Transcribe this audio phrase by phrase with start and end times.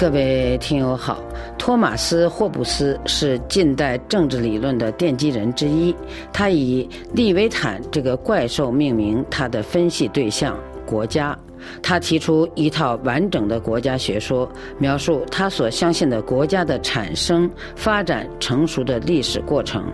[0.00, 1.22] 各位听友好，
[1.58, 5.94] 托马斯·霍布斯是近代政治理论的奠基人之一。
[6.32, 11.38] 他以利维坦这个怪兽命名他的分析对象——国家。
[11.82, 19.84] 他提出一套完整的国家学说，描述他所相信的国家的产生、发展、成熟的历史过程，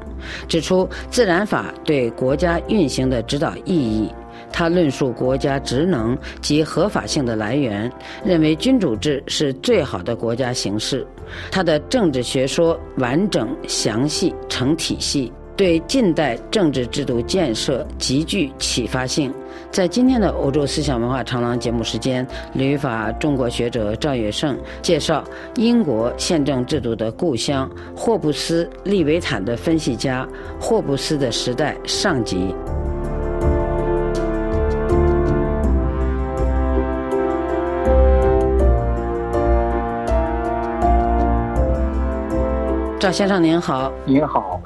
[0.47, 4.09] 指出自然法对国家运行的指导意义。
[4.53, 7.91] 他论述国家职能及合法性的来源，
[8.25, 11.07] 认为君主制是最好的国家形式。
[11.51, 19.33] 他的政治学说完整、详细、成体系，对近代政治制度建设极具启发性。
[19.71, 25.25] 在今天的欧洲思想文化长廊节目时间，旅法中国学者赵月胜介绍
[25.57, 30.27] 英国宪政制度的故乡霍布斯利维坦的分析家
[30.61, 32.55] 霍布斯的时代上集。
[43.07, 44.61] 赵先生您好，您好，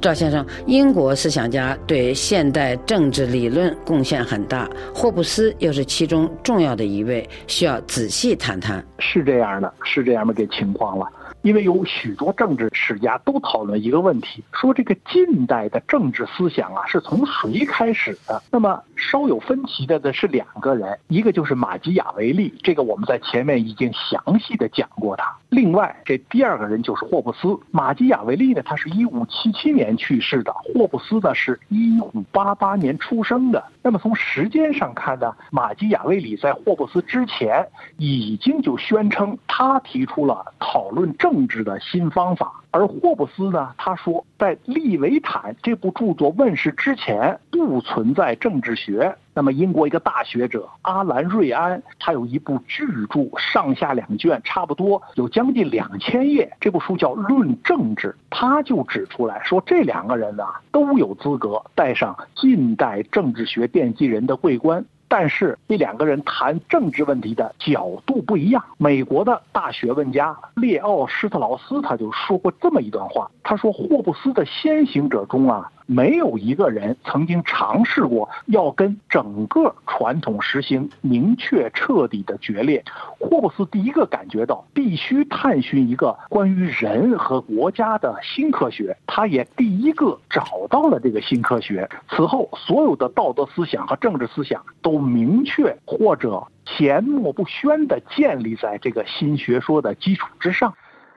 [0.00, 8.84] 赵先生，英国思想家对现代政治理论贡献很大，霍布斯又是其中重要的一位，需要仔细谈谈。
[8.98, 11.06] 是这样的，是这样的个情况了。
[11.42, 18.42] 因为有许多政治史家都讨论一个问题，说这个近代的政治思想啊是从谁开始的？
[18.50, 25.36] 那么稍有分歧的的是两个人，一个就是马基雅维利，这个我们在前面已经详细的讲过他。
[25.54, 27.56] 另外，这第二个人就是霍布斯。
[27.70, 33.62] 马基雅维利呢，他是一五七七年去世的；霍布斯呢，是一五八八年出生的。
[33.80, 37.64] 那么从时间上看呢，马基雅维里在霍布斯之前
[37.98, 49.14] 已经就宣称他提出了讨论政治的新方法，而霍布斯呢，他说在《利维坦》这部著作问世之前不存在政治学。
[49.34, 63.68] 那么英国一个大学者阿兰瑞安，他有一部巨著，上下两卷，差不多有将近两千页，这部书叫《论政治》，他就指出来说，这两个人呢都有资格戴上近代政治学。
[63.74, 68.62] 奠基人的桂冠，但是这两个人谈政治问题的角度不一样。
[68.78, 75.68] 美国的大学问家列奥施特劳斯他就说过这么一段话，他说霍布斯的先行者中啊。
[75.86, 82.82] 没有一个人曾经尝试过要跟整个传统实行明确彻底的决裂。
[83.18, 91.88] 霍布斯第一个感觉到必须探寻一个关于人和国家的新科学，他也第一个找到了这个新科学。
[92.08, 100.72] 此后，所有的道德思想和政治思想都明确或者缄默不宣地建立在这个新学说的基础之上。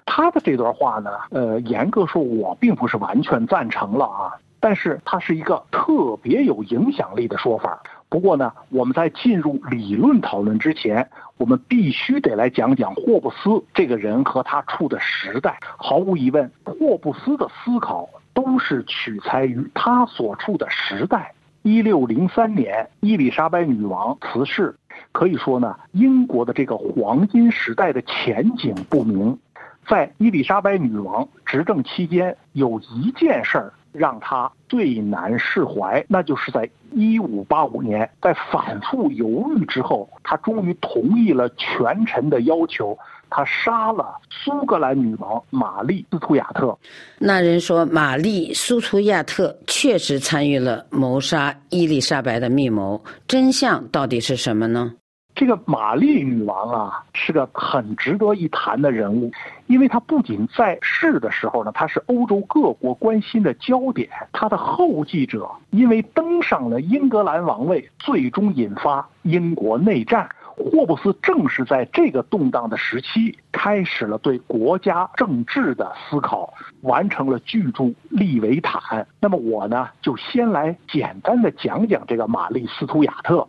[0.06, 4.32] 他的这段话呢，呃，严格说，我并不是完全赞成了啊。
[4.60, 7.82] 但是它是一个特别有影响力的说法。
[8.10, 15.60] 不过呢，我们在进入理论讨论之前，我们必须得来讲讲霍布斯这个人和他处的时代。
[15.78, 21.34] 毫无疑问，霍布斯的思考都是取材于他所处的时代。
[21.64, 24.74] 一六零三年，伊丽莎白女王辞世，
[25.12, 29.38] 可以说呢，英国的这个黄金时代的前景不明。
[29.86, 33.74] 在伊丽莎白女王执政期间，有一件事儿。
[33.98, 42.98] 让他最难释怀，那就是在一五八五年，在反复犹豫之后，他终于同意了权臣的要求，
[43.30, 46.78] 他杀了苏格兰女王玛丽斯图亚特。
[47.18, 54.94] 那人说，玛丽苏图亚特确实参与了谋杀伊丽莎白的密谋，真相到底是什么呢？
[55.38, 59.32] 这个玛丽女王啊，是个很值得一谈的人物，
[59.68, 64.10] 因为她不仅在世的时候呢，她是欧洲各国关心的焦点。
[64.32, 70.28] 她的后继者因为登上了英格兰王位，最终引发英国内战。
[70.56, 78.82] 霍布斯正是在这个动荡的时期，开始了对国家政治的思考，完成了巨著《利维坦》。
[79.20, 83.48] 那么我呢，就先来简单的讲讲这个玛丽斯图亚特。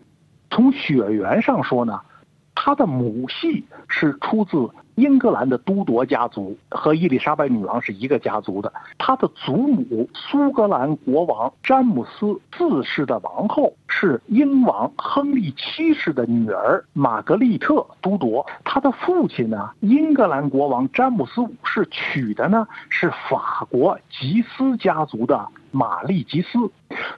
[0.50, 2.00] 从血缘上说呢，
[2.54, 8.72] 他的母系是出自英格兰的都铎家族，和伊丽莎白女王是一个家族的。
[8.98, 18.44] 他的祖母苏格兰国王詹姆斯四世的王后是英王亨利七世的女儿玛格丽特都铎。
[18.64, 26.58] 他的父亲呢，英格兰国王詹姆斯五世娶的呢是法国吉斯家族的玛丽吉斯。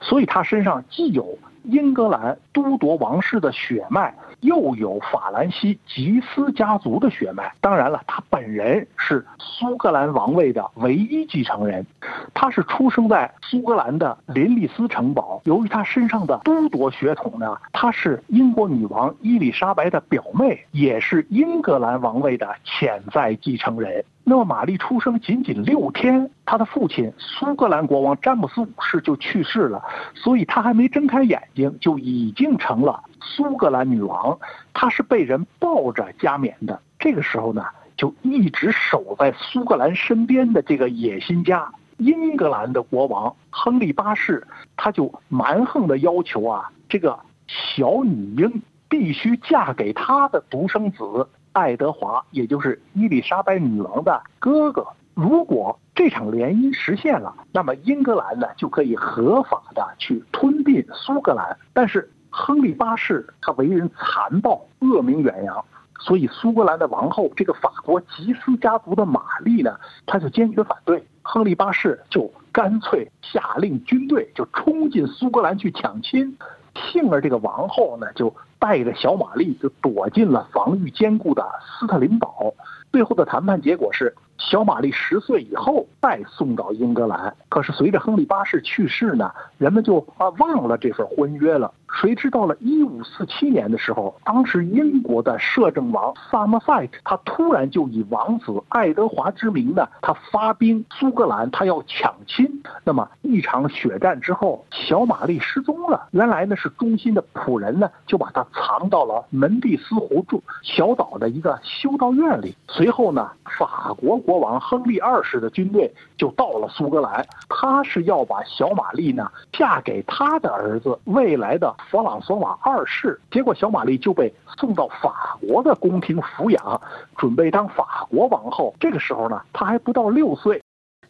[0.02, 1.38] 所以他身上既有
[1.70, 4.14] 英格兰都铎王室的血脉。
[4.40, 11.84] 又有法兰西吉斯家族的血脉，当然了，他本人是苏格兰王位的唯一继承人。
[12.32, 15.42] 他是出生在苏格兰的林利斯城堡。
[15.44, 24.02] 由于他身上的都铎血统呢，他是英国女王伊丽莎白的表妹，也是英格兰王位的潜在继承人。
[24.22, 29.82] 那么，玛丽出生仅仅六天，她的父亲苏格兰国王詹姆斯五世就去世了，
[30.14, 34.38] 所以她还没睁开眼睛，就已经成了苏格兰女王。
[34.72, 36.80] 她是被人抱着加冕的。
[36.98, 37.64] 这个时候呢，
[37.96, 44.46] 就一直守在苏格兰身边的这个野心家英格兰的国王亨利八世，
[44.76, 51.28] 他就蛮横的要求啊，这个小女婴必须嫁给他的独生子。
[51.52, 61.54] 爱德华，也就是伊丽莎白女王的哥哥，如果这场联姻实现了，那么英格兰呢就可以合法的去吞并苏格兰。
[61.74, 65.62] 但是亨利八世他为人残暴，恶名远扬，
[65.98, 69.76] 所以苏格兰的王后这个法国吉斯家族的玛丽呢，
[70.06, 71.06] 他就坚决反对。
[71.20, 76.34] 亨利八世就干脆下令军队就冲进苏格兰去抢亲。
[76.76, 81.46] 幸而这个王后呢，就带着小玛丽就躲进了防御坚固的
[81.78, 82.54] 斯特林堡。
[82.90, 87.32] 最后的谈判结果是，小玛丽十岁以后再送到英格兰。
[87.48, 91.72] 可是随着亨利八世去世呢，人们就啊忘了这份婚约了。
[92.00, 102.48] 谁知道了一五四七年的时候，当时英国的摄政王萨默塞特，他突然就以王子爱德华之名呢，他发兵苏格兰，他要抢亲。
[102.84, 106.08] 那么一场血战之后，小玛丽失踪了。
[106.12, 112.56] 原来呢是忠心的仆人呢，就把她藏到了门蒂斯湖住小岛的一个修道院里。
[112.68, 121.74] 随后呢，法国国王亨利二世的军队就到了苏格兰，他是要把小玛丽呢嫁给他的儿子未来的。
[121.88, 126.80] 弗朗索瓦二世，结果小玛丽就被送到法国的宫廷抚养，
[127.16, 128.74] 准备当法国王后。
[128.80, 130.60] 这个时候呢，她还不到六岁。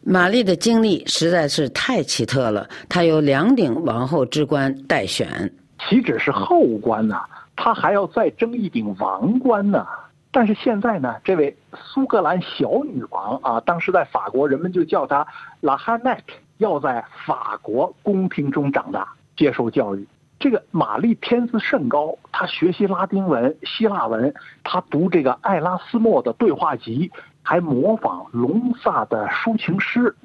[0.03, 7.19] 玛丽的经历实在是太奇特了，她有两顶王后之冠待选，岂止是后冠呢？
[7.55, 9.85] 她还要再争一顶王冠呢。
[10.31, 15.27] 但是现在呢，这位苏格兰小女王啊，当时在法国人们就叫她
[15.59, 20.07] 拉哈奈特，要在法国宫廷中长大，接受教育。
[20.41, 24.33] 这个玛丽天资甚高，她学习拉丁文、希腊文，
[24.63, 27.11] 她读这个艾拉斯莫的对话集，
[27.43, 30.15] 还模仿隆萨的抒情诗。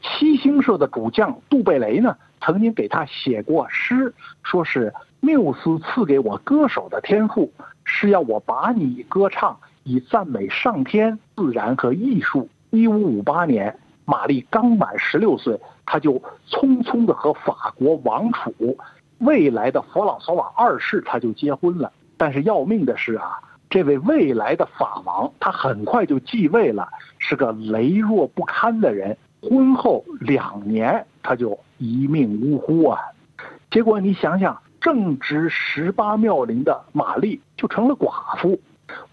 [0.00, 4.14] 七星社的主将杜贝雷呢，曾经给他写过诗，
[4.44, 7.52] 说是缪斯赐给我歌手的天赋，
[7.82, 12.48] 是要我把你歌唱，以赞美上天、自然和艺术。
[12.70, 16.12] 一五五八年，玛丽刚满十六岁，他就
[16.48, 18.78] 匆匆的和法国王储。
[19.18, 23.40] 未来的弗朗索瓦二世他就结婚了，但是要命的是啊，
[23.70, 29.16] 这位未来的法王他很快就继位了，是个羸弱不堪的人。
[29.40, 33.00] 婚后两年他就一命呜呼啊！
[33.70, 38.60] 结果你想想，正值十八妙龄的玛丽就成了寡妇。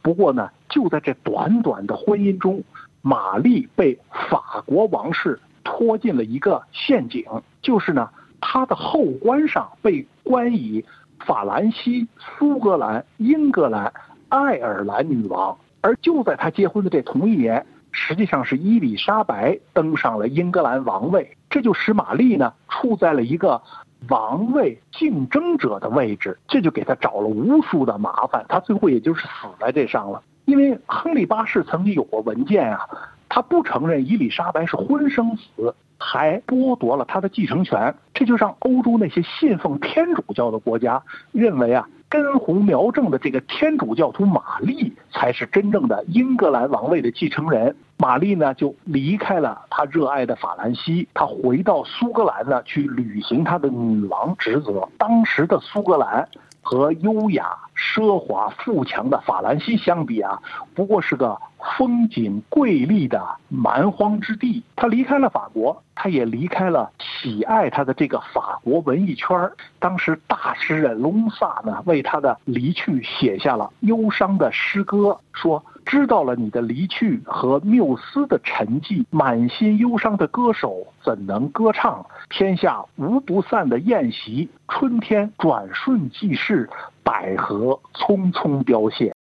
[0.01, 2.63] 不过呢，就在这短短的婚姻中，
[3.01, 3.97] 玛丽被
[4.29, 7.23] 法国王室拖进了一个陷阱，
[7.61, 8.09] 就是呢。
[8.45, 10.83] 他的后冠上被冠以
[11.25, 13.91] 法兰西、苏格兰、英格兰、
[14.27, 23.61] 爱尔兰女王，而就在他结婚的这同一年，实际上是伊丽莎白登上了英格兰王位，这就使玛丽呢处在了一个
[24.09, 30.21] 王位竞争者的位置，这就给他找了无数的麻烦，他最后也就是死在这上了。
[30.43, 32.89] 因为亨利八世曾经有过文件啊，
[33.29, 35.73] 他不承认伊丽莎白是婚生子。
[35.97, 47.75] 还剥夺了他的继承权，这就让欧洲那些信奉天主教的国家认为啊，根红苗正的这个天主教徒玛丽才是真正的英格兰王位的继承人。
[47.97, 54.87] 玛丽呢，就离开了她热爱的法兰西，她回到苏格兰呢，去履行她的女王职责。
[54.97, 56.27] 当时的苏格兰。
[56.65, 60.41] 和优雅、奢华、富强的法兰西相比啊，
[60.73, 61.37] 不过是个
[61.77, 64.63] 风景瑰丽的蛮荒之地。
[64.75, 75.63] 他离开了法国，他也离开了喜爱他的这个法国文艺圈当时大诗人隆萨呢，为他的离去写下了忧伤的诗歌，说。
[75.85, 82.05] 知道了你的离去和缪斯的沉寂，满心忧伤的歌手怎能歌唱？
[82.29, 86.69] 天下无不散的宴席，春天转瞬即逝，
[87.03, 89.13] 百合匆匆凋谢。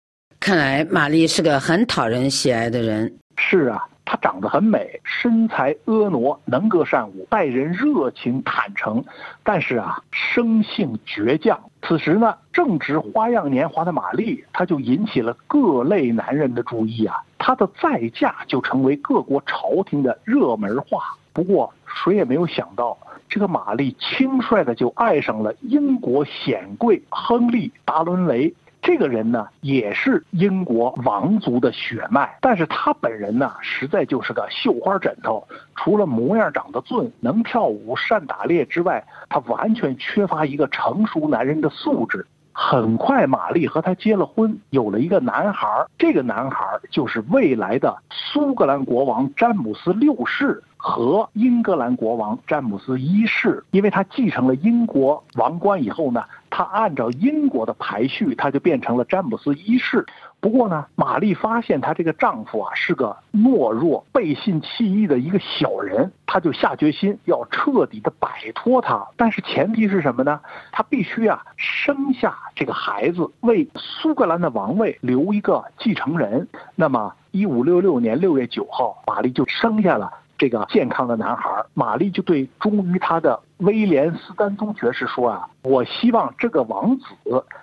[0.43, 3.17] 看来玛丽是个很讨人喜爱的人。
[3.37, 3.87] 是啊。
[4.05, 9.03] 她长得很美，身材婀娜，能歌善舞，待人热情坦诚，
[9.45, 11.59] 但是啊，生性倔强。
[11.81, 17.17] 此时呢，正值花样年华的玛丽，她就引起了各类男人的注意啊。
[17.39, 21.17] 她的再嫁就成为各国朝廷的热门话。
[21.33, 22.99] 不过，谁也没有想到，
[23.31, 28.53] 这个玛丽轻率的就爱上了英国显贵亨利·达伦雷。
[28.83, 35.47] 这个人呢，也是英国王族的血脉，但是他本人呢，实在就是个绣花枕头。
[35.77, 42.27] 除了模样长得俊、能跳舞、善打猎之外，他完全缺乏一个成熟男人的素质。
[42.55, 45.69] 很快，玛丽和他结了婚，有了一个男孩。
[45.97, 53.63] 这个男孩就是未来的苏格兰国王詹姆斯六世和英格兰国王詹姆斯一世。
[53.71, 60.05] 因为他继承了英国王冠以后呢，他按照英国的排序，他就变成了詹姆斯一世。
[60.41, 69.07] 不过呢，玛丽发现她这个丈夫啊是个懦弱、背信弃义的一个小人，她就下决心要彻底的摆脱他。
[69.17, 70.41] 但是前提是什么呢？
[70.73, 76.49] 她必须啊生下这个孩子，为苏格兰的王位留一个继承人。
[76.75, 81.51] 那么，一五六六年六月九号，玛丽就生下了这个健康的男孩。
[81.75, 87.07] 玛丽就对忠于她的威廉斯丹宗爵士说啊：“我希望这个王子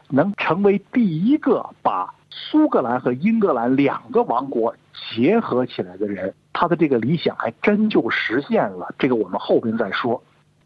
[0.09, 4.73] 能成为第一个把。”苏格兰和英格兰两个王国
[5.11, 8.93] 结合起来的人，他的这个理想还真就实现了。
[8.99, 10.21] 这个我们后边再说。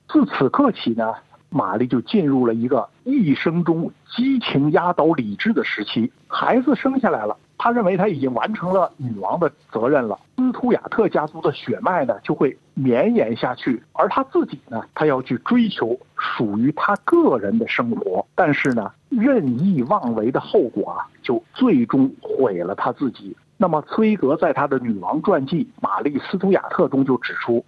[0.09, 1.13] 自此刻起呢，
[1.49, 6.11] 玛丽就进入了一个一生中激情压倒理智的时期。
[6.27, 7.37] 孩子生下来了。
[7.63, 18.27] 他认为他已经完成了女王的责任了，斯图亚特家族的血脉呢就会绵延下去，而他自己呢，他要去追求属于他个人的生活。
[18.35, 23.33] 但是呢，任意妄为的后果啊，就最终毁了他自己。
[23.55, 27.63] 那么，崔格在他的女王传记《玛丽斯图亚特》中就指出，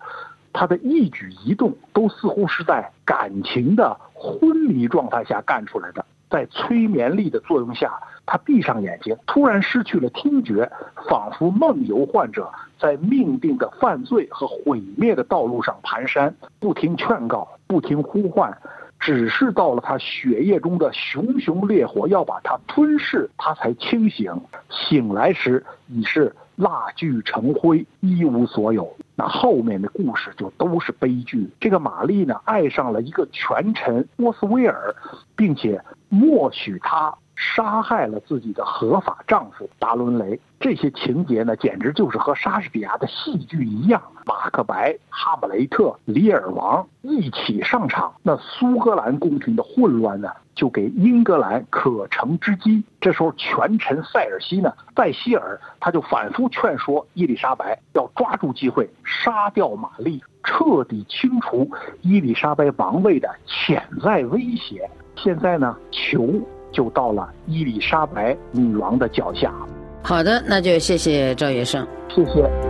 [0.51, 7.97] 他的一举一动都似乎是在感情的昏迷状态下干出来的，在催眠力的作用下。
[8.25, 10.69] 他闭上眼睛，突然失去了听觉，
[11.09, 18.57] 仿佛梦游患者在命定的犯罪和毁灭的道路上蹒跚，不听劝告，不听呼唤，
[18.99, 24.33] 只是到了他血液中的熊熊烈火要把他吞噬，他才清醒。
[24.69, 28.91] 醒来时已是蜡炬成灰，一无所有。
[29.15, 31.49] 那后面的故事就都是悲剧。
[31.59, 34.93] 这个玛丽呢，爱上了一个权臣波斯威尔，
[35.35, 37.15] 并且默许他。
[37.35, 44.01] 杀害了自己的合法丈夫达伦雷，这些情节呢，简直就是和莎士比亚的戏剧一样。
[44.25, 52.83] 马克白、哈姆雷特、李尔王一起上场，那苏格兰宫廷的混乱呢，就给英格兰可乘之机。
[52.99, 61.69] 这时候，权臣塞尔西呢，塞西尔他就反复劝说伊丽莎白要抓住机会杀掉玛丽，彻底清除
[62.01, 64.89] 伊丽莎白王位的潜在威胁。
[65.15, 66.41] 现在呢，求。
[66.75, 69.51] 就到了伊丽莎白女王的脚下。
[70.03, 72.64] 好的，那就谢谢赵医生，谢谢。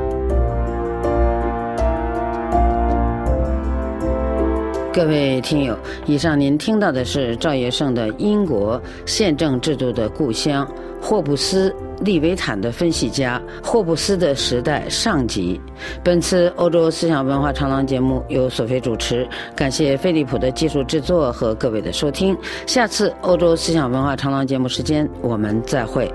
[4.96, 10.66] 各位听友，以上您听到的是赵业胜的《英国宪政制度的故乡》
[11.06, 11.75] 霍布斯。
[12.02, 15.60] 利维坦的分析家霍布斯的时代上集。
[16.04, 22.38] 本次欧洲思想文化长廊节目由索菲主持，感谢飞利浦的技术制作和各位的收听。
[22.66, 26.10] 下次欧洲思想文化长廊节目时间，我们再会。